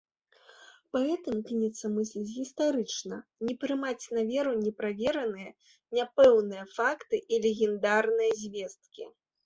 [0.95, 3.19] Паэт імкнецца мысліць гістарычна,
[3.49, 5.51] не прымаць на веру неправераныя,
[6.01, 9.03] няпэўныя факты і легендарныя звесткі.